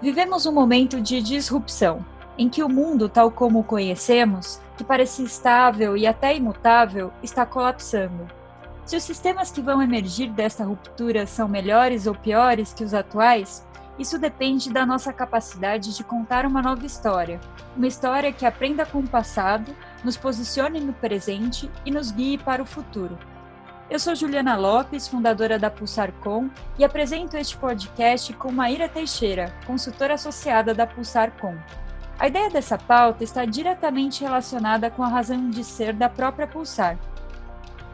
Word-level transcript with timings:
Vivemos 0.00 0.46
um 0.46 0.52
momento 0.52 0.98
de 0.98 1.20
disrupção, 1.20 2.02
em 2.38 2.48
que 2.48 2.62
o 2.62 2.68
mundo, 2.70 3.06
tal 3.06 3.30
como 3.30 3.58
o 3.58 3.64
conhecemos, 3.64 4.58
que 4.74 4.82
parecia 4.82 5.26
estável 5.26 5.94
e 5.94 6.06
até 6.06 6.34
imutável, 6.34 7.12
está 7.22 7.44
colapsando. 7.44 8.26
Se 8.86 8.96
os 8.96 9.02
sistemas 9.02 9.50
que 9.50 9.60
vão 9.60 9.82
emergir 9.82 10.30
desta 10.30 10.64
ruptura 10.64 11.26
são 11.26 11.46
melhores 11.46 12.06
ou 12.06 12.14
piores 12.14 12.72
que 12.72 12.82
os 12.82 12.94
atuais, 12.94 13.62
isso 13.98 14.18
depende 14.18 14.72
da 14.72 14.86
nossa 14.86 15.12
capacidade 15.12 15.94
de 15.94 16.02
contar 16.02 16.46
uma 16.46 16.62
nova 16.62 16.86
história, 16.86 17.38
uma 17.76 17.86
história 17.86 18.32
que 18.32 18.46
aprenda 18.46 18.86
com 18.86 19.00
o 19.00 19.06
passado, 19.06 19.76
nos 20.02 20.16
posicione 20.16 20.80
no 20.80 20.94
presente 20.94 21.70
e 21.84 21.90
nos 21.90 22.10
guie 22.10 22.38
para 22.38 22.62
o 22.62 22.66
futuro. 22.66 23.18
Eu 23.90 23.98
sou 23.98 24.14
Juliana 24.14 24.56
Lopes, 24.56 25.08
fundadora 25.08 25.58
da 25.58 25.68
PulsarCom, 25.68 26.48
e 26.78 26.84
apresento 26.84 27.36
este 27.36 27.56
podcast 27.56 28.32
com 28.34 28.52
Maíra 28.52 28.88
Teixeira, 28.88 29.52
consultora 29.66 30.14
associada 30.14 30.72
da 30.72 30.86
PulsarCom. 30.86 31.56
A 32.16 32.28
ideia 32.28 32.48
dessa 32.48 32.78
pauta 32.78 33.24
está 33.24 33.44
diretamente 33.44 34.22
relacionada 34.22 34.92
com 34.92 35.02
a 35.02 35.08
razão 35.08 35.50
de 35.50 35.64
ser 35.64 35.92
da 35.92 36.08
própria 36.08 36.46
Pulsar. 36.46 36.96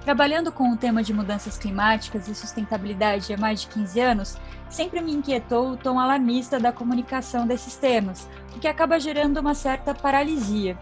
Trabalhando 0.04 0.52
com 0.52 0.70
o 0.70 0.76
tema 0.76 1.02
de 1.02 1.14
mudanças 1.14 1.56
climáticas 1.56 2.28
e 2.28 2.34
sustentabilidade 2.34 3.32
há 3.32 3.38
mais 3.38 3.62
de 3.62 3.68
15 3.68 3.98
anos, 3.98 4.36
sempre 4.68 5.00
me 5.00 5.12
inquietou 5.12 5.70
o 5.70 5.76
tom 5.78 5.98
alarmista 5.98 6.60
da 6.60 6.72
comunicação 6.72 7.46
desses 7.46 7.74
temas, 7.74 8.28
o 8.54 8.60
que 8.60 8.68
acaba 8.68 9.00
gerando 9.00 9.40
uma 9.40 9.54
certa 9.54 9.94
paralisia. 9.94 10.76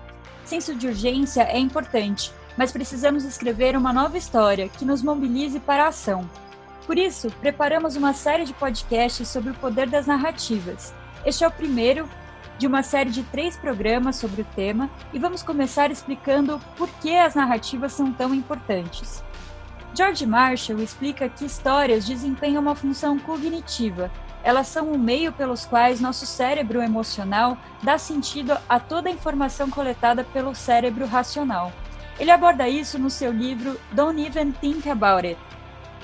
Senso 0.44 0.74
de 0.74 0.88
urgência 0.88 1.42
é 1.42 1.58
importante, 1.58 2.32
mas 2.56 2.72
precisamos 2.72 3.24
escrever 3.24 3.76
uma 3.76 3.92
nova 3.92 4.16
história 4.16 4.68
que 4.68 4.84
nos 4.84 5.02
mobilize 5.02 5.58
para 5.60 5.84
a 5.84 5.88
ação. 5.88 6.28
Por 6.86 6.98
isso, 6.98 7.30
preparamos 7.40 7.96
uma 7.96 8.12
série 8.12 8.44
de 8.44 8.52
podcasts 8.52 9.28
sobre 9.28 9.50
o 9.50 9.54
poder 9.54 9.88
das 9.88 10.06
narrativas. 10.06 10.92
Este 11.24 11.44
é 11.44 11.48
o 11.48 11.50
primeiro 11.50 12.08
de 12.58 12.66
uma 12.66 12.82
série 12.82 13.10
de 13.10 13.22
três 13.24 13.56
programas 13.56 14.16
sobre 14.16 14.42
o 14.42 14.46
tema 14.54 14.90
e 15.12 15.18
vamos 15.18 15.42
começar 15.42 15.90
explicando 15.90 16.60
por 16.76 16.88
que 17.00 17.16
as 17.16 17.34
narrativas 17.34 17.92
são 17.92 18.12
tão 18.12 18.34
importantes. 18.34 19.24
George 19.94 20.26
Marshall 20.26 20.80
explica 20.80 21.28
que 21.28 21.44
histórias 21.44 22.04
desempenham 22.04 22.60
uma 22.60 22.74
função 22.74 23.18
cognitiva. 23.18 24.10
Elas 24.42 24.66
são 24.66 24.92
o 24.92 24.98
meio 24.98 25.32
pelos 25.32 25.64
quais 25.64 26.00
nosso 26.00 26.26
cérebro 26.26 26.82
emocional 26.82 27.56
dá 27.82 27.96
sentido 27.96 28.58
a 28.68 28.78
toda 28.78 29.08
a 29.08 29.12
informação 29.12 29.70
coletada 29.70 30.24
pelo 30.24 30.54
cérebro 30.54 31.06
racional. 31.06 31.72
Ele 32.18 32.30
aborda 32.30 32.68
isso 32.68 32.98
no 32.98 33.10
seu 33.10 33.32
livro 33.32 33.78
Don't 33.92 34.20
Even 34.20 34.52
Think 34.52 34.88
About 34.88 35.26
It, 35.26 35.40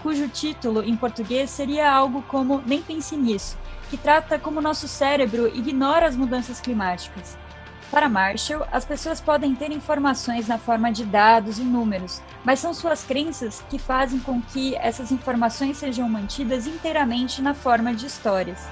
cujo 0.03 0.29
título 0.29 0.83
em 0.83 0.97
português 0.97 1.51
seria 1.51 1.91
algo 1.91 2.23
como 2.23 2.63
Nem 2.67 2.83
Pense 2.83 3.17
Nisso, 3.17 3.57
que 3.89 3.97
trata 3.97 4.39
como 4.39 4.61
nosso 4.61 4.89
cérebro 4.89 5.47
ignora 5.49 6.07
as 6.07 6.17
mudanças 6.17 6.61
climáticas. 6.61 7.39
Para 7.91 8.09
Marshall, 8.09 8.65
as 8.71 8.85
pessoas 8.85 9.21
podem 9.21 9.55
ter 9.55 9.73
informações 9.73 10.47
na 10.47 10.59
forma 10.59 10.93
de 10.93 11.05
dados 11.05 11.59
e 11.59 11.63
números, 11.63 12.23
mas 12.45 12.61
são 12.61 12.73
suas 12.73 13.03
crenças 13.03 13.65
que 13.69 13.79
fazem 13.79 14.21
com 14.21 14.41
que 14.41 14.77
essas 14.77 15.11
informações 15.11 15.77
sejam 15.77 16.09
mantidas 16.09 16.69
inteiramente 16.69 17.43
na 17.43 17.53
forma 17.53 17.93
de 17.93 18.07
histórias. 18.07 18.65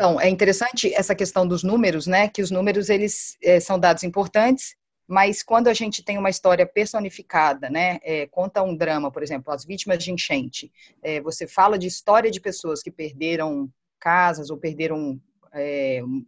Então, 0.00 0.18
é 0.18 0.30
interessante 0.30 0.94
essa 0.94 1.14
questão 1.14 1.46
dos 1.46 1.62
números, 1.62 2.06
né? 2.06 2.26
Que 2.26 2.40
os 2.40 2.50
números 2.50 2.88
eles 2.88 3.36
é, 3.42 3.60
são 3.60 3.78
dados 3.78 4.02
importantes, 4.02 4.74
mas 5.06 5.42
quando 5.42 5.68
a 5.68 5.74
gente 5.74 6.02
tem 6.02 6.16
uma 6.16 6.30
história 6.30 6.66
personificada, 6.66 7.68
né? 7.68 7.98
É, 8.02 8.26
conta 8.28 8.62
um 8.62 8.74
drama, 8.74 9.10
por 9.10 9.22
exemplo, 9.22 9.52
as 9.52 9.62
vítimas 9.62 10.02
de 10.02 10.10
enchente. 10.10 10.72
É, 11.02 11.20
você 11.20 11.46
fala 11.46 11.78
de 11.78 11.86
história 11.86 12.30
de 12.30 12.40
pessoas 12.40 12.82
que 12.82 12.90
perderam 12.90 13.70
casas 14.00 14.48
ou 14.48 14.56
perderam 14.56 15.20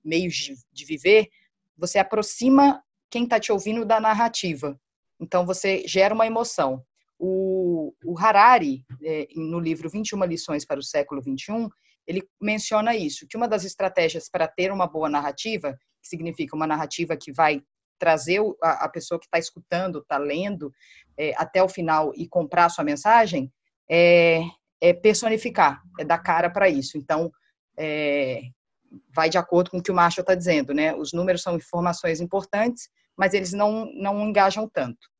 meios 0.04 0.34
de, 0.34 0.54
de 0.70 0.84
viver. 0.84 1.30
Você 1.78 1.98
aproxima 1.98 2.84
quem 3.08 3.24
está 3.24 3.40
te 3.40 3.52
ouvindo 3.52 3.86
da 3.86 3.98
narrativa. 3.98 4.78
Então 5.18 5.46
você 5.46 5.82
gera 5.86 6.12
uma 6.12 6.26
emoção. 6.26 6.84
O, 7.18 7.94
o 8.04 8.18
Harari, 8.18 8.84
no 9.34 9.58
livro 9.58 9.88
21 9.88 10.24
lições 10.24 10.66
para 10.66 10.78
o 10.78 10.82
século 10.82 11.22
21, 11.22 11.70
ele 12.06 12.22
menciona 12.40 12.94
isso, 12.94 13.26
que 13.28 13.36
uma 13.36 13.48
das 13.48 13.64
estratégias 13.64 14.28
para 14.28 14.48
ter 14.48 14.72
uma 14.72 14.86
boa 14.86 15.08
narrativa, 15.08 15.72
que 16.02 16.08
significa 16.08 16.56
uma 16.56 16.66
narrativa 16.66 17.16
que 17.16 17.32
vai 17.32 17.62
trazer 17.98 18.40
a, 18.60 18.88
pessoa 18.88 19.18
que 19.20 19.26
está 19.26 19.38
escutando, 19.38 20.00
está 20.00 20.18
lendo, 20.18 20.72
é, 21.16 21.32
até 21.36 21.62
o 21.62 21.68
final 21.68 22.12
e 22.16 22.26
comprar 22.26 22.64
a 22.64 22.68
sua 22.68 22.82
mensagem, 22.82 23.52
é, 23.88 24.40
é 24.80 24.92
personificar, 24.92 25.80
é 26.00 26.04
dar 26.04 26.18
cara 26.18 26.50
para 26.50 26.68
isso. 26.68 26.98
Então, 26.98 27.30
é, 27.78 28.42
vai 29.14 29.30
de 29.30 29.38
acordo 29.38 29.70
com 29.70 29.78
o 29.78 29.82
que 29.82 29.92
o 29.92 29.94
Marshall 29.94 30.22
está 30.22 30.34
dizendo, 30.34 30.74
né? 30.74 30.94
Os 30.94 31.12
números 31.12 31.42
são 31.42 31.54
informações 31.56 32.20
importantes, 32.20 32.88
mas 33.16 33.34
eles 33.34 33.52
não, 33.52 33.86
não 33.94 34.20
engajam 34.20 34.68
tanto. 34.68 35.11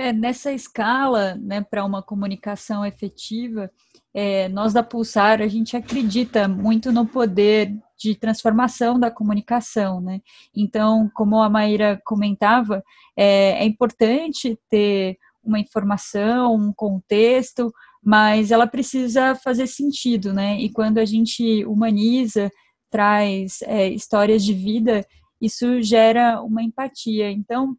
É, 0.00 0.14
nessa 0.14 0.50
escala, 0.50 1.34
né, 1.34 1.60
para 1.60 1.84
uma 1.84 2.02
comunicação 2.02 2.86
efetiva, 2.86 3.70
é, 4.14 4.48
nós 4.48 4.72
da 4.72 4.82
Pulsar, 4.82 5.42
a 5.42 5.46
gente 5.46 5.76
acredita 5.76 6.48
muito 6.48 6.90
no 6.90 7.06
poder 7.06 7.76
de 7.98 8.14
transformação 8.14 8.98
da 8.98 9.10
comunicação, 9.10 10.00
né? 10.00 10.22
Então, 10.56 11.10
como 11.12 11.42
a 11.42 11.50
Maíra 11.50 12.00
comentava, 12.02 12.82
é, 13.14 13.62
é 13.62 13.64
importante 13.66 14.58
ter 14.70 15.18
uma 15.44 15.58
informação, 15.58 16.54
um 16.54 16.72
contexto, 16.72 17.70
mas 18.02 18.50
ela 18.50 18.66
precisa 18.66 19.34
fazer 19.34 19.66
sentido, 19.66 20.32
né? 20.32 20.58
E 20.58 20.72
quando 20.72 20.96
a 20.96 21.04
gente 21.04 21.62
humaniza, 21.66 22.50
traz 22.88 23.60
é, 23.64 23.86
histórias 23.86 24.42
de 24.42 24.54
vida, 24.54 25.06
isso 25.38 25.82
gera 25.82 26.40
uma 26.40 26.62
empatia. 26.62 27.30
Então, 27.30 27.76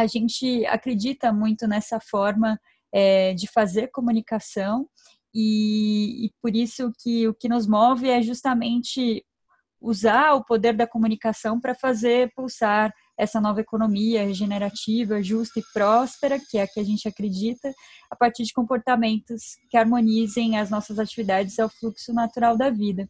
a 0.00 0.06
gente 0.06 0.64
acredita 0.66 1.32
muito 1.32 1.66
nessa 1.66 2.00
forma 2.00 2.58
é, 2.92 3.34
de 3.34 3.46
fazer 3.46 3.88
comunicação 3.88 4.88
e, 5.34 6.26
e 6.26 6.30
por 6.42 6.56
isso 6.56 6.92
que 7.02 7.28
o 7.28 7.34
que 7.34 7.48
nos 7.48 7.66
move 7.66 8.08
é 8.08 8.20
justamente 8.20 9.24
usar 9.80 10.34
o 10.34 10.44
poder 10.44 10.76
da 10.76 10.86
comunicação 10.86 11.58
para 11.58 11.74
fazer 11.74 12.32
pulsar 12.34 12.92
essa 13.18 13.40
nova 13.40 13.60
economia 13.60 14.24
regenerativa, 14.24 15.22
justa 15.22 15.60
e 15.60 15.64
próspera, 15.72 16.38
que 16.38 16.58
é 16.58 16.62
a 16.62 16.66
que 16.66 16.80
a 16.80 16.84
gente 16.84 17.06
acredita, 17.06 17.72
a 18.10 18.16
partir 18.16 18.44
de 18.44 18.52
comportamentos 18.52 19.56
que 19.68 19.76
harmonizem 19.76 20.58
as 20.58 20.70
nossas 20.70 20.98
atividades 20.98 21.58
ao 21.58 21.68
fluxo 21.68 22.12
natural 22.12 22.56
da 22.56 22.70
vida. 22.70 23.08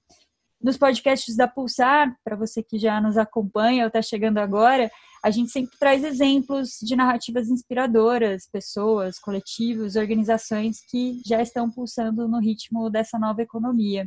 Nos 0.62 0.76
podcasts 0.76 1.36
da 1.36 1.48
Pulsar, 1.48 2.14
para 2.22 2.36
você 2.36 2.62
que 2.62 2.78
já 2.78 3.00
nos 3.00 3.16
acompanha 3.16 3.84
ou 3.84 3.88
está 3.88 4.02
chegando 4.02 4.36
agora, 4.38 4.90
a 5.24 5.30
gente 5.30 5.50
sempre 5.50 5.78
traz 5.78 6.04
exemplos 6.04 6.78
de 6.82 6.94
narrativas 6.94 7.48
inspiradoras, 7.48 8.46
pessoas, 8.46 9.18
coletivos, 9.18 9.96
organizações 9.96 10.80
que 10.90 11.22
já 11.24 11.40
estão 11.40 11.70
pulsando 11.70 12.28
no 12.28 12.38
ritmo 12.38 12.90
dessa 12.90 13.18
nova 13.18 13.40
economia. 13.40 14.06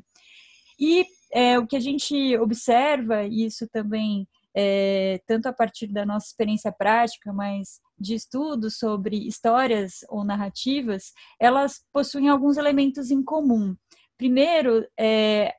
E 0.80 1.08
é, 1.32 1.58
o 1.58 1.66
que 1.66 1.76
a 1.76 1.80
gente 1.80 2.38
observa, 2.38 3.24
isso 3.24 3.68
também 3.72 4.28
é, 4.56 5.20
tanto 5.26 5.48
a 5.48 5.54
partir 5.54 5.88
da 5.88 6.06
nossa 6.06 6.28
experiência 6.28 6.72
prática, 6.72 7.34
mas 7.34 7.80
de 7.98 8.14
estudos 8.14 8.78
sobre 8.78 9.28
histórias 9.28 10.06
ou 10.08 10.24
narrativas, 10.24 11.14
elas 11.40 11.84
possuem 11.92 12.30
alguns 12.30 12.58
elementos 12.58 13.10
em 13.10 13.24
comum. 13.24 13.76
Primeiro, 14.18 14.86
é, 15.00 15.52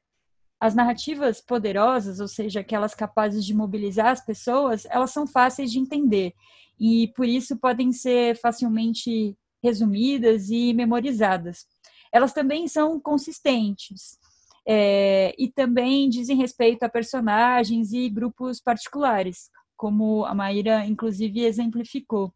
as 0.65 0.75
narrativas 0.75 1.43
poderosas, 1.43 2.21
ou 2.21 2.27
seja, 2.27 2.61
aquelas 2.61 2.95
capazes 2.95 3.45
de 3.45 3.53
mobilizar 3.53 4.07
as 4.07 4.25
pessoas, 4.25 4.87
elas 4.87 5.11
são 5.11 5.27
fáceis 5.27 5.71
de 5.71 5.79
entender 5.79 6.33
e 6.81 7.13
por 7.15 7.29
isso 7.29 7.59
podem 7.59 7.93
ser 7.93 8.35
facilmente 8.41 9.37
resumidas 9.63 10.49
e 10.49 10.73
memorizadas. 10.73 11.67
Elas 12.11 12.33
também 12.33 12.67
são 12.67 12.99
consistentes 12.99 14.19
é, 14.67 15.35
e 15.39 15.53
também 15.53 16.09
dizem 16.09 16.35
respeito 16.35 16.83
a 16.83 16.89
personagens 16.89 17.93
e 17.93 18.09
grupos 18.09 18.59
particulares, 18.59 19.51
como 19.77 20.25
a 20.25 20.35
Maíra, 20.35 20.87
inclusive, 20.87 21.45
exemplificou. 21.45 22.33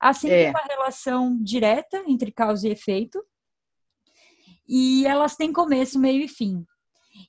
Há 0.00 0.14
sempre 0.14 0.44
é. 0.44 0.50
uma 0.50 0.64
relação 0.66 1.36
direta 1.42 2.02
entre 2.06 2.32
causa 2.32 2.66
e 2.66 2.72
efeito, 2.72 3.22
e 4.66 5.06
elas 5.06 5.36
têm 5.36 5.52
começo, 5.52 5.98
meio 5.98 6.24
e 6.24 6.28
fim. 6.28 6.64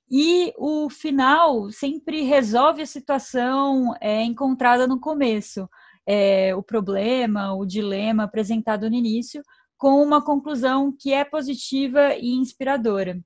E 0.10 0.54
o 0.58 0.90
final 0.90 1.70
sempre 1.72 2.22
resolve 2.24 2.82
a 2.82 2.86
situação 2.86 3.94
é, 4.00 4.24
encontrada 4.24 4.88
no 4.88 5.00
começo, 5.00 5.70
é, 6.06 6.56
o 6.56 6.64
problema, 6.64 7.54
o 7.54 7.66
dilema 7.66 8.24
apresentado 8.24 8.90
no 8.90 8.96
início, 8.96 9.42
com 9.78 10.02
uma 10.02 10.24
conclusão 10.24 10.96
que 10.98 11.14
é 11.14 11.24
positiva 11.24 12.16
e 12.16 12.34
inspiradora. 12.34 13.20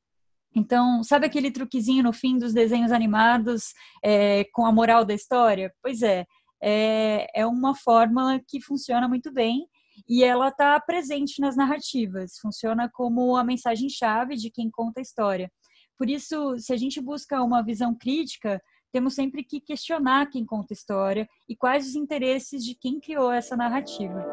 Então, 0.54 1.02
sabe 1.04 1.26
aquele 1.26 1.50
truquezinho 1.50 2.04
no 2.04 2.12
fim 2.12 2.38
dos 2.38 2.54
desenhos 2.54 2.92
animados 2.92 3.74
é, 4.04 4.44
com 4.52 4.66
a 4.66 4.72
moral 4.72 5.06
da 5.06 5.14
história? 5.14 5.74
Pois 5.82 6.02
é, 6.02 6.26
é, 6.62 7.28
é 7.34 7.46
uma 7.46 7.74
fórmula 7.74 8.40
que 8.48 8.62
funciona 8.62 9.08
muito 9.08 9.32
bem 9.32 9.66
e 10.10 10.24
ela 10.24 10.50
está 10.50 10.80
presente 10.80 11.40
nas 11.40 11.56
narrativas, 11.56 12.38
funciona 12.42 12.90
como 12.94 13.36
a 13.38 13.44
mensagem-chave 13.44 14.36
de 14.36 14.52
quem 14.52 14.70
conta 14.70 15.00
a 15.00 15.02
história. 15.02 15.50
Por 15.98 16.10
isso, 16.10 16.58
se 16.58 16.74
a 16.74 16.78
gente 16.78 17.00
busca 17.00 17.42
uma 17.44 17.62
visão 17.64 17.94
crítica, 17.94 18.62
temos 18.92 19.16
sempre 19.16 19.44
que 19.44 19.62
questionar 19.62 20.30
quem 20.30 20.46
conta 20.46 20.74
história 20.74 21.28
e 21.48 21.56
quais 21.56 21.88
os 21.88 21.96
interesses 21.96 22.64
de 22.64 22.76
quem 22.76 23.00
criou 23.00 23.32
essa 23.32 23.56
narrativa. 23.56 24.26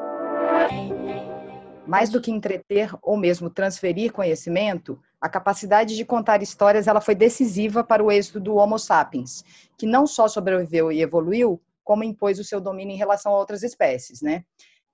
Mais 1.87 2.11
do 2.11 2.21
que 2.21 2.31
entreter 2.31 2.91
ou 3.03 3.17
mesmo 3.17 3.49
transferir 3.49 4.13
conhecimento, 4.13 5.01
a 5.21 5.29
capacidade 5.29 5.97
de 5.97 6.05
contar 6.05 6.43
histórias 6.43 6.87
ela 6.87 7.01
foi 7.01 7.15
decisiva 7.15 7.83
para 7.83 8.03
o 8.03 8.11
êxito 8.11 8.41
do 8.41 8.57
Homo 8.57 8.79
sapiens, 8.79 9.45
que 9.77 9.87
não 9.87 10.07
só 10.07 10.29
sobreviveu 10.29 10.93
e 10.93 11.01
evoluiu, 11.01 11.61
como 11.85 12.05
impôs 12.05 12.39
o 12.39 12.45
seu 12.45 12.61
domínio 12.61 12.95
em 12.95 12.99
relação 12.99 13.33
a 13.33 13.39
outras 13.39 13.63
espécies, 13.63 14.21
né? 14.21 14.45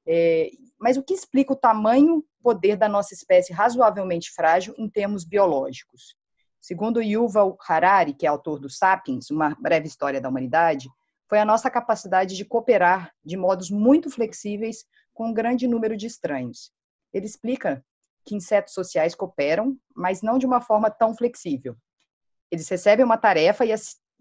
É, 0.07 0.51
mas 0.79 0.97
o 0.97 1.03
que 1.03 1.15
explica 1.15 1.53
o 1.53 1.57
tamanho 1.57 2.25
poder 2.43 2.77
da 2.77 2.89
nossa 2.89 3.15
espécie 3.15 3.53
razoavelmente 3.53 4.31
frágil 4.31 4.75
em 4.77 4.89
termos 4.89 5.25
biológicos? 5.25 6.15
Segundo 6.65 7.03
Yuval 7.03 7.59
Harari, 7.69 8.15
que 8.15 8.25
é 8.25 8.29
autor 8.31 8.59
do 8.59 8.71
Sapiens, 8.71 9.31
uma 9.31 9.55
breve 9.61 9.87
história 9.87 10.19
da 10.19 10.31
humanidade, 10.31 10.89
foi 11.29 11.39
a 11.39 11.45
nossa 11.45 11.71
capacidade 11.71 12.35
de 12.35 12.43
cooperar 12.43 13.13
de 13.23 13.37
modos 13.37 13.69
muito 13.69 14.09
flexíveis 14.09 14.87
com 15.13 15.29
um 15.29 15.35
grande 15.35 15.69
número 15.69 15.95
de 15.95 16.07
estranhos. 16.07 16.73
Ele 17.13 17.27
explica 17.27 17.85
que 18.25 18.35
insetos 18.35 18.73
sociais 18.73 19.15
cooperam, 19.15 19.77
mas 19.95 20.23
não 20.23 20.39
de 20.39 20.47
uma 20.47 20.59
forma 20.63 20.91
tão 20.91 21.15
flexível. 21.15 21.77
Eles 22.51 22.67
recebem 22.67 23.05
uma 23.05 23.19
tarefa 23.19 23.67
e, 23.67 23.75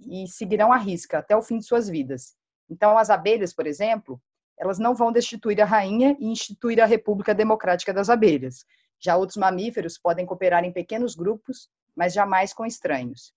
e 0.06 0.28
seguirão 0.28 0.74
à 0.74 0.76
risca 0.76 1.20
até 1.20 1.38
o 1.38 1.42
fim 1.42 1.60
de 1.60 1.66
suas 1.66 1.88
vidas. 1.88 2.36
Então, 2.70 2.98
as 2.98 3.10
abelhas, 3.10 3.54
por 3.54 3.66
exemplo, 3.66 4.22
elas 4.60 4.78
não 4.78 4.94
vão 4.94 5.14
destituir 5.14 5.62
a 5.62 5.66
rainha 5.66 6.18
e 6.20 6.26
instituir 6.26 6.82
a 6.84 6.86
República 6.86 7.34
Democrática 7.34 7.94
das 7.94 8.10
Abelhas. 8.10 8.66
Já 9.00 9.16
outros 9.16 9.38
mamíferos 9.38 9.98
podem 9.98 10.26
cooperar 10.26 10.66
em 10.66 10.74
pequenos 10.74 11.16
grupos, 11.16 11.70
mas 11.96 12.14
jamais 12.14 12.54
com 12.54 12.66
estranhos. 12.66 13.34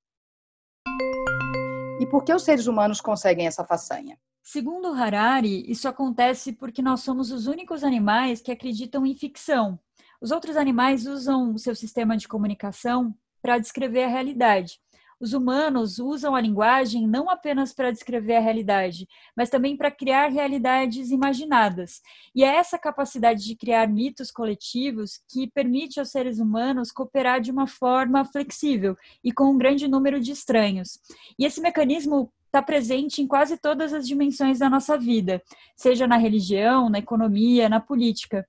E 2.01 2.07
por 2.07 2.25
que 2.25 2.35
os 2.35 2.45
seres 2.45 2.67
humanos 2.67 3.01
conseguem 3.01 3.47
essa 3.47 3.65
façanha? 3.65 4.19
Segundo 4.43 4.93
Harari, 4.93 5.71
isso 5.71 5.89
acontece 5.89 6.53
porque 6.53 6.81
nós 6.81 7.01
somos 7.01 7.33
os 7.33 7.47
únicos 7.47 7.83
animais 7.83 8.41
que 8.41 8.53
acreditam 8.53 9.05
em 9.05 9.15
ficção, 9.15 9.79
os 10.21 10.31
outros 10.31 10.57
animais 10.57 11.07
usam 11.07 11.55
o 11.55 11.59
seu 11.59 11.75
sistema 11.75 12.17
de 12.17 12.27
comunicação 12.27 13.15
para 13.43 13.59
descrever 13.59 14.05
a 14.05 14.09
realidade. 14.09 14.81
Os 15.19 15.33
humanos 15.33 15.99
usam 15.99 16.35
a 16.35 16.41
linguagem 16.41 17.07
não 17.07 17.31
apenas 17.31 17.73
para 17.73 17.91
descrever 17.91 18.37
a 18.37 18.41
realidade, 18.41 19.09
mas 19.35 19.49
também 19.49 19.75
para 19.75 19.91
criar 19.91 20.29
realidades 20.29 21.11
imaginadas. 21.11 22.03
E 22.35 22.45
é 22.45 22.57
essa 22.57 22.79
capacidade 22.79 23.43
de 23.43 23.57
criar 23.57 23.89
mitos 23.89 24.31
coletivos 24.31 25.21
que 25.27 25.51
permite 25.51 25.99
aos 25.99 26.11
seres 26.11 26.39
humanos 26.39 26.93
cooperar 26.93 27.41
de 27.41 27.51
uma 27.51 27.67
forma 27.67 28.27
flexível 28.27 28.95
e 29.25 29.33
com 29.33 29.45
um 29.45 29.57
grande 29.57 29.89
número 29.89 30.21
de 30.21 30.33
estranhos. 30.33 30.99
E 31.39 31.47
esse 31.47 31.63
mecanismo 31.63 32.31
está 32.47 32.63
presente 32.63 33.23
em 33.23 33.27
quase 33.27 33.57
todas 33.57 33.95
as 33.95 34.07
dimensões 34.07 34.59
da 34.59 34.69
nossa 34.69 34.99
vida, 34.99 35.43
seja 35.75 36.07
na 36.07 36.17
religião, 36.17 36.89
na 36.89 36.99
economia, 36.99 37.69
na 37.69 37.81
política. 37.81 38.47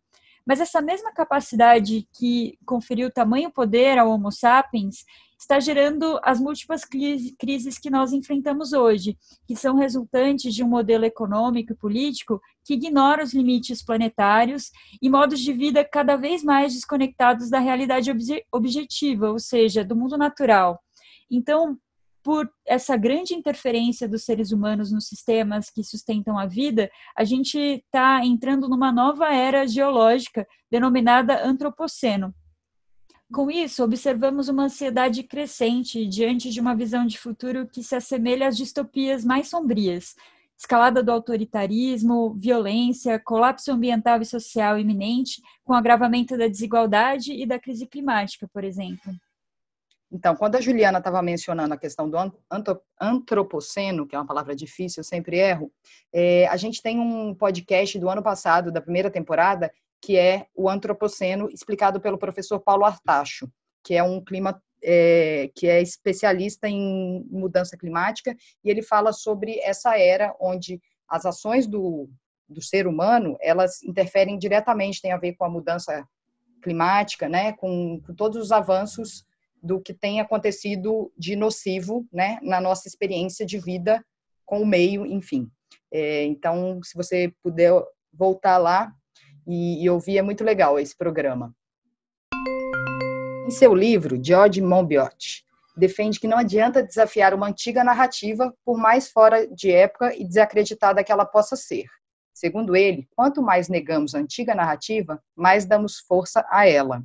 Mas 0.47 0.61
essa 0.61 0.81
mesma 0.81 1.11
capacidade 1.11 2.07
que 2.17 2.57
conferiu 2.65 3.11
tamanho 3.11 3.51
poder 3.51 3.97
ao 3.97 4.09
Homo 4.09 4.31
sapiens 4.31 5.03
está 5.37 5.59
gerando 5.59 6.19
as 6.23 6.39
múltiplas 6.39 6.83
crises 6.83 7.77
que 7.77 7.89
nós 7.89 8.13
enfrentamos 8.13 8.71
hoje, 8.71 9.17
que 9.45 9.55
são 9.55 9.75
resultantes 9.75 10.53
de 10.55 10.63
um 10.63 10.67
modelo 10.67 11.03
econômico 11.03 11.73
e 11.73 11.75
político 11.75 12.41
que 12.63 12.73
ignora 12.75 13.23
os 13.23 13.33
limites 13.33 13.83
planetários 13.83 14.71
e 15.01 15.09
modos 15.09 15.41
de 15.41 15.51
vida 15.51 15.83
cada 15.85 16.15
vez 16.15 16.43
mais 16.43 16.73
desconectados 16.73 17.49
da 17.49 17.59
realidade 17.59 18.09
objetiva, 18.51 19.29
ou 19.29 19.39
seja, 19.39 19.83
do 19.83 19.95
mundo 19.95 20.17
natural. 20.17 20.79
Então, 21.29 21.77
por 22.27 22.51
essa 22.65 22.97
grande 22.97 23.33
interferência 23.33 24.05
dos 24.05 24.25
seres 24.25 24.51
humanos 24.51 24.91
nos 24.91 25.07
sistemas 25.07 25.69
que 25.69 25.81
sustentam 25.81 26.37
a 26.37 26.45
vida, 26.45 26.91
a 27.15 27.23
gente 27.23 27.57
está 27.57 28.19
entrando 28.21 28.67
numa 28.67 28.91
nova 28.91 29.33
era 29.33 29.65
geológica 29.65 30.45
denominada 30.69 31.41
antropoceno. 31.47 32.35
Com 33.31 33.49
isso, 33.49 33.81
observamos 33.81 34.49
uma 34.49 34.63
ansiedade 34.63 35.23
crescente 35.23 36.05
diante 36.05 36.49
de 36.49 36.59
uma 36.59 36.75
visão 36.75 37.05
de 37.05 37.17
futuro 37.17 37.65
que 37.65 37.81
se 37.81 37.95
assemelha 37.95 38.49
às 38.49 38.57
distopias 38.57 39.23
mais 39.23 39.47
sombrias, 39.47 40.13
escalada 40.57 41.01
do 41.01 41.13
autoritarismo, 41.13 42.33
violência, 42.37 43.17
colapso 43.23 43.71
ambiental 43.71 44.21
e 44.21 44.25
social 44.25 44.77
iminente, 44.77 45.41
com 45.63 45.73
agravamento 45.73 46.37
da 46.37 46.49
desigualdade 46.49 47.31
e 47.31 47.45
da 47.45 47.57
crise 47.57 47.87
climática, 47.87 48.49
por 48.51 48.65
exemplo. 48.65 49.13
Então, 50.11 50.35
quando 50.35 50.55
a 50.55 50.61
Juliana 50.61 50.99
estava 50.99 51.21
mencionando 51.21 51.73
a 51.73 51.77
questão 51.77 52.09
do 52.09 52.17
antropoceno, 52.99 54.07
que 54.07 54.15
é 54.15 54.19
uma 54.19 54.25
palavra 54.25 54.55
difícil, 54.55 55.01
eu 55.01 55.03
sempre 55.03 55.37
erro, 55.37 55.71
é, 56.13 56.47
a 56.47 56.55
gente 56.55 56.81
tem 56.81 56.99
um 56.99 57.35
podcast 57.35 57.99
do 57.99 58.09
ano 58.09 58.23
passado, 58.23 58.71
da 58.71 58.81
primeira 58.81 59.11
temporada, 59.11 59.71
que 60.01 60.17
é 60.17 60.47
o 60.55 60.69
antropoceno, 60.69 61.49
explicado 61.49 61.99
pelo 61.99 62.17
professor 62.17 62.59
Paulo 62.59 62.85
Artacho, 62.85 63.51
que 63.83 63.95
é 63.95 64.03
um 64.03 64.23
clima 64.23 64.61
é, 64.81 65.49
que 65.55 65.67
é 65.67 65.81
especialista 65.81 66.69
em 66.69 67.25
mudança 67.29 67.75
climática, 67.75 68.35
e 68.63 68.69
ele 68.69 68.81
fala 68.81 69.11
sobre 69.11 69.59
essa 69.59 69.97
era 69.97 70.33
onde 70.39 70.79
as 71.09 71.25
ações 71.25 71.67
do, 71.67 72.09
do 72.47 72.61
ser 72.61 72.87
humano, 72.87 73.37
elas 73.41 73.83
interferem 73.83 74.37
diretamente, 74.37 75.01
tem 75.01 75.11
a 75.11 75.17
ver 75.17 75.33
com 75.33 75.43
a 75.43 75.49
mudança 75.49 76.07
climática, 76.61 77.27
né, 77.27 77.53
com, 77.53 77.99
com 78.05 78.13
todos 78.13 78.37
os 78.37 78.51
avanços 78.51 79.25
do 79.67 79.81
que 79.81 79.93
tem 79.93 80.21
acontecido 80.21 81.11
de 81.17 81.35
nocivo 81.35 82.07
né, 82.11 82.39
na 82.41 82.61
nossa 82.61 82.87
experiência 82.87 83.45
de 83.45 83.59
vida 83.59 84.03
com 84.45 84.61
o 84.61 84.65
meio, 84.65 85.05
enfim. 85.05 85.51
É, 85.91 86.23
então, 86.23 86.79
se 86.81 86.95
você 86.95 87.33
puder 87.43 87.71
voltar 88.13 88.57
lá 88.57 88.91
e, 89.45 89.83
e 89.83 89.89
ouvir, 89.89 90.17
é 90.17 90.21
muito 90.21 90.43
legal 90.43 90.79
esse 90.79 90.97
programa. 90.97 91.53
Em 93.45 93.51
seu 93.51 93.75
livro, 93.75 94.19
George 94.23 94.61
Monbiot 94.61 95.45
defende 95.75 96.19
que 96.19 96.27
não 96.27 96.37
adianta 96.37 96.81
desafiar 96.81 97.33
uma 97.33 97.47
antiga 97.47 97.83
narrativa, 97.83 98.53
por 98.65 98.77
mais 98.77 99.09
fora 99.09 99.47
de 99.47 99.71
época 99.71 100.15
e 100.15 100.25
desacreditada 100.25 101.03
que 101.03 101.11
ela 101.11 101.25
possa 101.25 101.55
ser. 101.55 101.85
Segundo 102.33 102.75
ele, 102.75 103.07
quanto 103.15 103.41
mais 103.41 103.67
negamos 103.67 104.15
a 104.15 104.19
antiga 104.19 104.55
narrativa, 104.55 105.21
mais 105.35 105.65
damos 105.65 105.99
força 105.99 106.45
a 106.49 106.67
ela. 106.67 107.03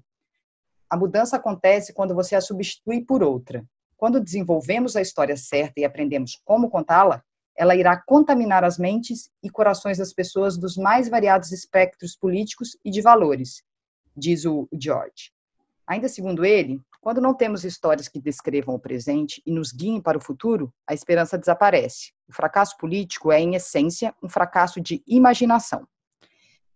A 0.92 0.96
mudança 0.98 1.36
acontece 1.36 1.94
quando 1.94 2.14
você 2.14 2.36
a 2.36 2.40
substitui 2.42 3.02
por 3.02 3.22
outra. 3.22 3.64
Quando 3.96 4.20
desenvolvemos 4.20 4.94
a 4.94 5.00
história 5.00 5.38
certa 5.38 5.80
e 5.80 5.86
aprendemos 5.86 6.38
como 6.44 6.68
contá-la, 6.68 7.24
ela 7.56 7.74
irá 7.74 7.96
contaminar 7.96 8.62
as 8.62 8.76
mentes 8.76 9.30
e 9.42 9.48
corações 9.48 9.96
das 9.96 10.12
pessoas 10.12 10.58
dos 10.58 10.76
mais 10.76 11.08
variados 11.08 11.50
espectros 11.50 12.14
políticos 12.14 12.76
e 12.84 12.90
de 12.90 13.00
valores, 13.00 13.62
diz 14.14 14.44
o 14.44 14.68
George. 14.70 15.32
Ainda 15.86 16.10
segundo 16.10 16.44
ele, 16.44 16.78
quando 17.00 17.22
não 17.22 17.32
temos 17.32 17.64
histórias 17.64 18.06
que 18.06 18.20
descrevam 18.20 18.74
o 18.74 18.78
presente 18.78 19.40
e 19.46 19.50
nos 19.50 19.72
guiem 19.72 19.98
para 19.98 20.18
o 20.18 20.22
futuro, 20.22 20.70
a 20.86 20.92
esperança 20.92 21.38
desaparece. 21.38 22.12
O 22.28 22.34
fracasso 22.34 22.76
político 22.76 23.32
é, 23.32 23.40
em 23.40 23.54
essência, 23.54 24.14
um 24.22 24.28
fracasso 24.28 24.78
de 24.78 25.02
imaginação. 25.06 25.88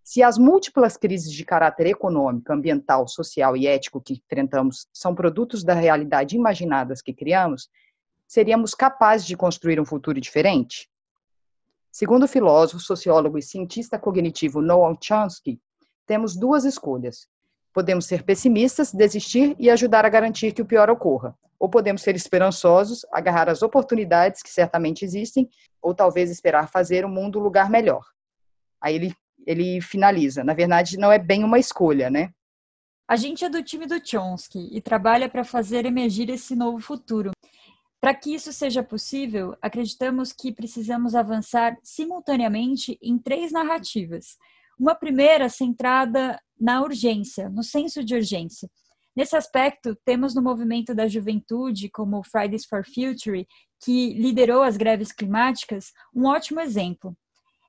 Se 0.08 0.22
as 0.22 0.38
múltiplas 0.38 0.96
crises 0.96 1.32
de 1.32 1.44
caráter 1.44 1.88
econômico, 1.88 2.52
ambiental, 2.52 3.08
social 3.08 3.56
e 3.56 3.66
ético 3.66 4.00
que 4.00 4.22
enfrentamos 4.24 4.86
são 4.92 5.12
produtos 5.12 5.64
da 5.64 5.74
realidade 5.74 6.36
imaginadas 6.36 7.02
que 7.02 7.12
criamos, 7.12 7.68
seríamos 8.24 8.72
capazes 8.72 9.26
de 9.26 9.36
construir 9.36 9.80
um 9.80 9.84
futuro 9.84 10.20
diferente? 10.20 10.88
Segundo 11.90 12.22
o 12.22 12.28
filósofo, 12.28 12.78
sociólogo 12.78 13.36
e 13.36 13.42
cientista 13.42 13.98
cognitivo 13.98 14.62
Noam 14.62 14.96
Chomsky, 15.02 15.60
temos 16.06 16.36
duas 16.36 16.64
escolhas. 16.64 17.26
Podemos 17.74 18.06
ser 18.06 18.22
pessimistas, 18.22 18.92
desistir 18.92 19.56
e 19.58 19.68
ajudar 19.68 20.04
a 20.04 20.08
garantir 20.08 20.52
que 20.52 20.62
o 20.62 20.66
pior 20.66 20.88
ocorra. 20.88 21.36
Ou 21.58 21.68
podemos 21.68 22.02
ser 22.02 22.14
esperançosos, 22.14 23.04
agarrar 23.10 23.48
as 23.48 23.60
oportunidades 23.60 24.40
que 24.40 24.50
certamente 24.50 25.04
existem, 25.04 25.50
ou 25.82 25.92
talvez 25.92 26.30
esperar 26.30 26.70
fazer 26.70 27.04
o 27.04 27.08
mundo 27.08 27.40
um 27.40 27.42
lugar 27.42 27.68
melhor. 27.68 28.04
Aí 28.80 28.94
ele 28.94 29.16
ele 29.46 29.80
finaliza. 29.80 30.42
Na 30.42 30.52
verdade, 30.52 30.98
não 30.98 31.12
é 31.12 31.18
bem 31.18 31.44
uma 31.44 31.58
escolha, 31.58 32.10
né? 32.10 32.30
A 33.08 33.14
gente 33.14 33.44
é 33.44 33.48
do 33.48 33.62
time 33.62 33.86
do 33.86 34.04
Chomsky 34.04 34.68
e 34.72 34.80
trabalha 34.80 35.28
para 35.28 35.44
fazer 35.44 35.86
emergir 35.86 36.28
esse 36.28 36.56
novo 36.56 36.80
futuro. 36.80 37.30
Para 38.00 38.14
que 38.14 38.34
isso 38.34 38.52
seja 38.52 38.82
possível, 38.82 39.56
acreditamos 39.62 40.32
que 40.32 40.52
precisamos 40.52 41.14
avançar 41.14 41.76
simultaneamente 41.82 42.98
em 43.00 43.16
três 43.16 43.52
narrativas. 43.52 44.36
Uma 44.78 44.94
primeira 44.94 45.48
centrada 45.48 46.38
na 46.60 46.82
urgência, 46.82 47.48
no 47.48 47.62
senso 47.62 48.04
de 48.04 48.14
urgência. 48.14 48.68
Nesse 49.14 49.34
aspecto, 49.34 49.96
temos 50.04 50.34
no 50.34 50.42
movimento 50.42 50.94
da 50.94 51.08
juventude, 51.08 51.88
como 51.88 52.22
Fridays 52.22 52.66
for 52.66 52.84
Future, 52.84 53.46
que 53.82 54.12
liderou 54.14 54.62
as 54.62 54.76
greves 54.76 55.10
climáticas, 55.10 55.92
um 56.14 56.26
ótimo 56.26 56.60
exemplo. 56.60 57.16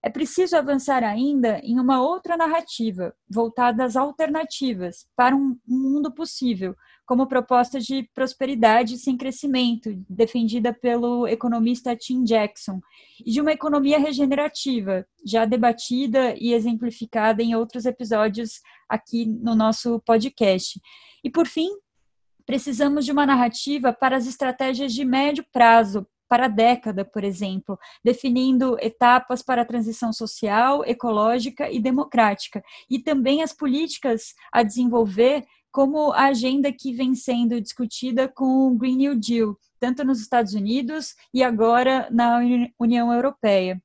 É 0.08 0.10
preciso 0.10 0.56
avançar 0.56 1.04
ainda 1.04 1.60
em 1.62 1.82
uma 1.82 2.02
outra 2.02 2.38
narrativa, 2.38 3.14
voltada 3.30 3.84
às 3.84 3.98
alternativas 3.98 5.06
para 5.18 5.36
um 5.36 5.58
mundo 5.68 6.14
possível, 6.14 6.74
como 7.06 7.28
proposta 7.28 7.78
de 7.78 8.10
prosperidade 8.16 8.98
sem 8.98 9.18
crescimento, 9.18 9.94
defendida 10.10 10.74
pelo 10.74 11.28
economista 11.28 11.94
Tim 11.94 12.24
Jackson, 12.24 12.80
e 13.20 13.32
de 13.32 13.42
uma 13.42 13.52
economia 13.52 14.00
regenerativa, 14.00 15.06
já 15.26 15.44
debatida 15.44 16.34
e 16.40 16.54
exemplificada 16.54 17.44
em 17.44 17.54
outros 17.54 17.86
episódios 17.86 18.62
aqui 18.88 19.26
no 19.26 19.56
nosso 19.56 20.02
podcast. 20.06 20.80
E, 21.22 21.30
por 21.30 21.48
fim, 21.48 21.68
precisamos 22.46 23.04
de 23.04 23.12
uma 23.12 23.26
narrativa 23.26 23.92
para 23.92 24.16
as 24.16 24.26
estratégias 24.26 24.94
de 24.94 25.04
médio 25.04 25.46
prazo, 25.52 26.08
para 26.28 26.46
a 26.46 26.50
década, 26.50 27.06
por 27.06 27.24
exemplo, 27.24 27.78
definindo 28.04 28.78
etapas 28.80 29.42
para 29.42 29.62
a 29.62 29.66
transição 29.66 30.12
social, 30.12 30.84
ecológica 30.86 31.72
e 31.72 31.80
democrática, 31.80 32.64
e 32.90 33.00
também 33.00 33.42
as 33.42 33.54
políticas 33.54 34.34
a 34.52 34.64
desenvolver 34.64 35.46
como 35.72 36.12
a 36.12 36.26
agenda 36.26 36.72
que 36.72 36.94
vem 36.94 37.14
sendo 37.14 37.62
discutida 37.62 38.28
com 38.28 38.68
o 38.68 38.76
Green 38.76 38.98
New 38.98 39.16
Deal, 39.20 39.58
tanto 39.80 40.04
nos 40.04 40.20
Estados 40.20 40.54
Unidos 40.54 41.14
e 41.34 41.44
agora 41.44 42.08
na 42.12 42.40
União 42.80 43.14
Europeia. 43.14 43.82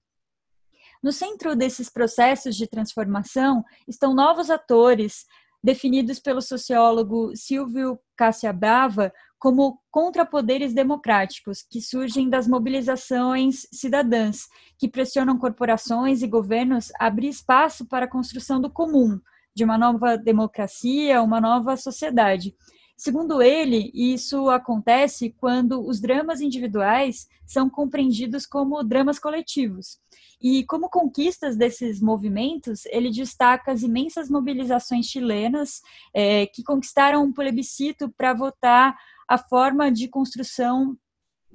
No 1.02 1.12
centro 1.12 1.56
desses 1.56 1.90
processos 1.90 2.56
de 2.56 2.66
transformação 2.66 3.64
estão 3.88 4.14
novos 4.14 4.50
atores, 4.50 5.26
definidos 5.62 6.18
pelo 6.18 6.40
sociólogo 6.40 7.36
Silvio 7.36 7.98
Cassiabava 8.16 9.12
como 9.42 9.80
contrapoderes 9.90 10.72
democráticos 10.72 11.66
que 11.68 11.80
surgem 11.80 12.30
das 12.30 12.46
mobilizações 12.46 13.66
cidadãs, 13.72 14.46
que 14.78 14.88
pressionam 14.88 15.36
corporações 15.36 16.22
e 16.22 16.28
governos 16.28 16.92
a 16.96 17.06
abrir 17.06 17.26
espaço 17.26 17.84
para 17.84 18.04
a 18.04 18.08
construção 18.08 18.60
do 18.60 18.70
comum, 18.70 19.18
de 19.52 19.64
uma 19.64 19.76
nova 19.76 20.16
democracia, 20.16 21.20
uma 21.20 21.40
nova 21.40 21.76
sociedade. 21.76 22.54
Segundo 22.96 23.42
ele, 23.42 23.90
isso 23.92 24.48
acontece 24.48 25.34
quando 25.36 25.84
os 25.84 26.00
dramas 26.00 26.40
individuais 26.40 27.26
são 27.44 27.68
compreendidos 27.68 28.46
como 28.46 28.80
dramas 28.84 29.18
coletivos. 29.18 29.98
E 30.40 30.64
como 30.66 30.88
conquistas 30.88 31.56
desses 31.56 32.00
movimentos, 32.00 32.84
ele 32.86 33.10
destaca 33.10 33.72
as 33.72 33.82
imensas 33.82 34.28
mobilizações 34.28 35.06
chilenas 35.06 35.80
é, 36.14 36.46
que 36.46 36.62
conquistaram 36.62 37.24
um 37.24 37.32
plebiscito 37.32 38.08
para 38.08 38.34
votar 38.34 38.96
a 39.32 39.38
forma 39.38 39.90
de 39.90 40.08
construção 40.08 40.94